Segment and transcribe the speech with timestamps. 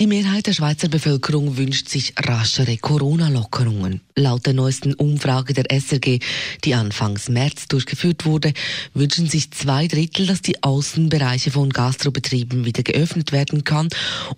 [0.00, 4.00] Die Mehrheit der Schweizer Bevölkerung wünscht sich raschere Corona-Lockerungen.
[4.16, 6.18] Laut der neuesten Umfrage der SRG,
[6.64, 8.52] die anfangs März durchgeführt wurde,
[8.92, 13.88] wünschen sich zwei Drittel, dass die Außenbereiche von Gastrobetrieben wieder geöffnet werden kann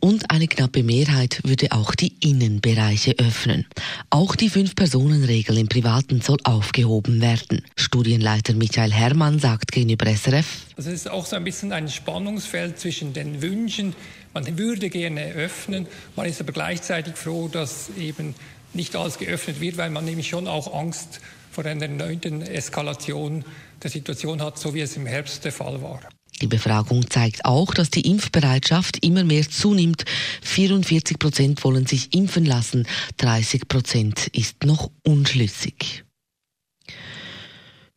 [0.00, 3.66] und eine knappe Mehrheit würde auch die Innenbereiche öffnen.
[4.10, 7.62] Auch die Fünf-Personen-Regel im Privaten soll aufgehoben werden.
[7.76, 12.78] Studienleiter Michael Herrmann sagt gegenüber SRF, also es ist auch so ein bisschen ein Spannungsfeld
[12.78, 13.94] zwischen den Wünschen,
[14.36, 18.34] man würde gerne öffnen, man ist aber gleichzeitig froh, dass eben
[18.74, 23.46] nicht alles geöffnet wird, weil man nämlich schon auch Angst vor einer neunten Eskalation
[23.82, 26.00] der Situation hat, so wie es im Herbst der Fall war.
[26.42, 30.04] Die Befragung zeigt auch, dass die Impfbereitschaft immer mehr zunimmt.
[30.42, 36.04] 44 Prozent wollen sich impfen lassen, 30 Prozent ist noch unschlüssig.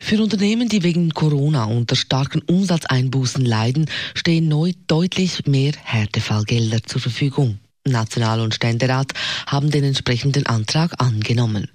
[0.01, 7.01] Für Unternehmen, die wegen Corona unter starken Umsatzeinbußen leiden, stehen neu deutlich mehr Härtefallgelder zur
[7.01, 7.59] Verfügung.
[7.85, 9.13] National- und Ständerat
[9.45, 11.69] haben den entsprechenden Antrag angenommen.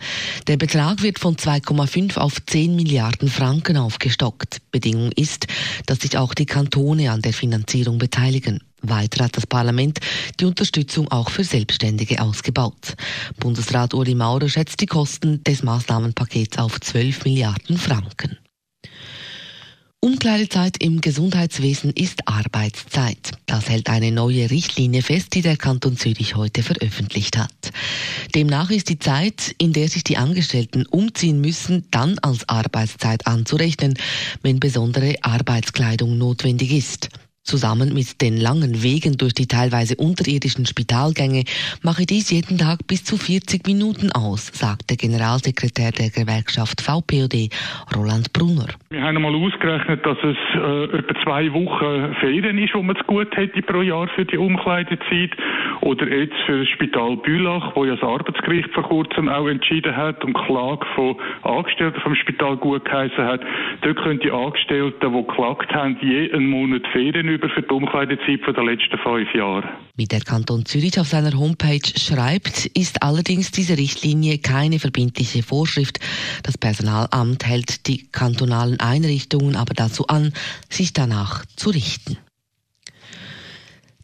[0.46, 4.58] Der Betrag wird von 2,5 auf 10 Milliarden Franken aufgestockt.
[4.70, 5.46] Bedingung ist,
[5.86, 8.60] dass sich auch die Kantone an der Finanzierung beteiligen.
[8.88, 9.98] Weiter hat das Parlament
[10.40, 12.94] die Unterstützung auch für Selbstständige ausgebaut.
[13.38, 18.38] Bundesrat Uli Maurer schätzt die Kosten des Maßnahmenpakets auf 12 Milliarden Franken.
[20.04, 23.30] Umkleidezeit im Gesundheitswesen ist Arbeitszeit.
[23.46, 27.72] Das hält eine neue Richtlinie fest, die der Kanton Zürich heute veröffentlicht hat.
[28.34, 33.94] Demnach ist die Zeit, in der sich die Angestellten umziehen müssen, dann als Arbeitszeit anzurechnen,
[34.42, 37.08] wenn besondere Arbeitskleidung notwendig ist.
[37.44, 41.44] Zusammen mit den langen Wegen durch die teilweise unterirdischen Spitalgänge
[41.82, 47.52] mache dies jeden Tag bis zu 40 Minuten aus, sagt der Generalsekretär der Gewerkschaft VPOD,
[47.94, 48.72] Roland Brunner.
[48.88, 53.06] Wir haben einmal ausgerechnet, dass es äh, etwa zwei Wochen Ferien ist, wo man es
[53.06, 55.36] gut hätte pro Jahr für die Umkleidezeit.
[55.82, 60.24] Oder jetzt für das Spital Bülach, wo ja das Arbeitsgericht vor kurzem auch entschieden hat
[60.24, 63.42] und Klage von Angestellten vom Spital gut geheißen hat.
[63.82, 68.40] Dort können die Angestellten, die geklagt haben, je einen Monat Ferien über für die Umkleidezeit
[68.46, 69.68] der letzten fünf Jahre.
[69.96, 75.98] Wie der Kanton Zürich auf seiner Homepage schreibt, ist allerdings diese Richtlinie keine verbindliche Vorschrift.
[76.42, 80.32] Das Personalamt hält die kantonalen Einrichtungen aber dazu an,
[80.68, 82.18] sich danach zu richten.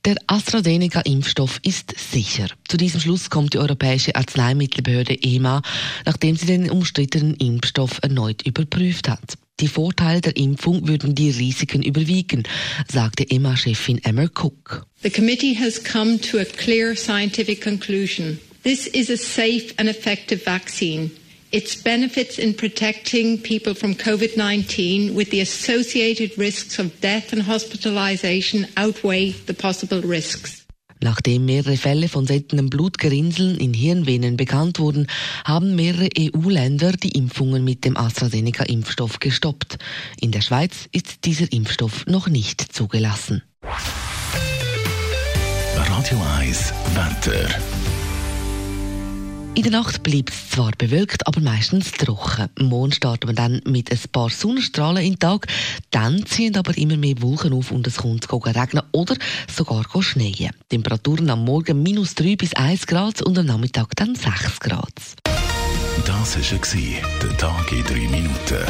[0.07, 2.47] Der AstraZeneca-Impfstoff ist sicher.
[2.67, 5.61] Zu diesem Schluss kommt die Europäische Arzneimittelbehörde EMA,
[6.07, 9.37] nachdem sie den umstrittenen Impfstoff erneut überprüft hat.
[9.61, 12.45] Die Vorteile der Impfung würden die Risiken überwiegen,
[12.91, 14.87] sagte EMA-Chefin Emma Cook.
[15.03, 18.39] The committee has come to a clear scientific conclusion.
[18.63, 21.11] This is a safe and effective vaccine.
[21.53, 27.43] Its benefits in protecting people from COVID 19 with the associated risks of death and
[27.43, 30.60] hospitalization outweigh the possible risks.
[31.03, 35.07] Nachdem mehrere Fälle von seltenem Blutgerinnseln in Hirnvenen bekannt wurden,
[35.45, 39.79] haben mehrere EU-Länder die Impfungen mit dem AstraZeneca-Impfstoff gestoppt.
[40.21, 43.43] In der Schweiz ist dieser Impfstoff noch nicht zugelassen.
[45.75, 47.80] Radio 1 Wetter.
[49.57, 52.49] In der Nacht bleibt es zwar bewölkt, aber meistens trocken.
[52.61, 55.49] Morgen starten wir dann mit ein paar Sonnenstrahlen in den Tag.
[55.91, 59.17] Dann ziehen aber immer mehr Wolken auf und es kommt zu regnen oder
[59.53, 60.53] sogar schneien.
[60.69, 64.95] Temperaturen am Morgen minus 3 bis 1 Grad und am Nachmittag dann 6 Grad.
[66.07, 68.65] Das war der Tag in 3 Minuten.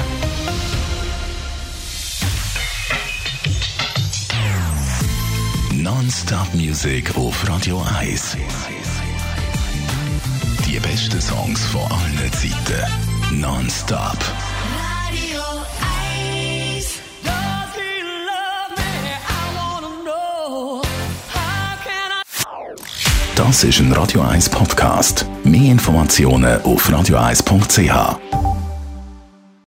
[5.73, 8.37] Non-Stop-Musik auf Radio 1
[10.71, 13.41] die besten Songs von allen Zeiten.
[13.41, 14.19] Nonstop.
[14.77, 15.43] Radio
[16.75, 17.01] 1.
[23.35, 25.27] Das ist ein Radio 1 Podcast.
[25.43, 28.50] Mehr Informationen auf radio1.ch.